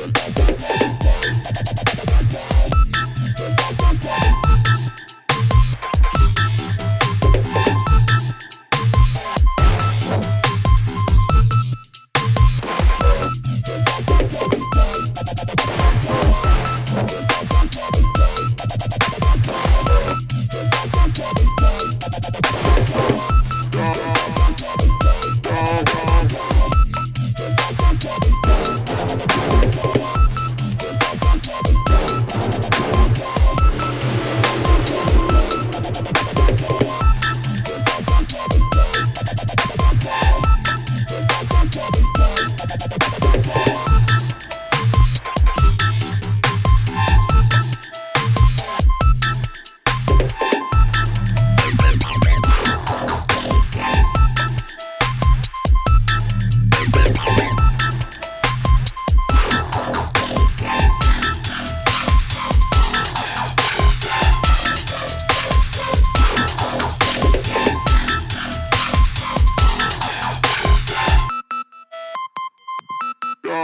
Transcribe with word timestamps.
Bye. 0.00 0.29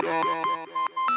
Da 0.07 1.17